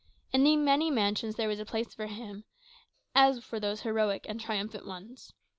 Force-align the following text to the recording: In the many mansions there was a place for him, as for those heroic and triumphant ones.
In 0.33 0.43
the 0.43 0.57
many 0.57 0.89
mansions 0.89 1.35
there 1.35 1.47
was 1.47 1.59
a 1.59 1.63
place 1.63 1.93
for 1.93 2.07
him, 2.07 2.43
as 3.13 3.43
for 3.43 3.59
those 3.59 3.81
heroic 3.81 4.25
and 4.27 4.41
triumphant 4.41 4.87
ones. 4.87 5.31